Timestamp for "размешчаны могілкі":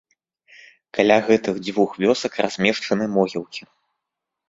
2.47-3.73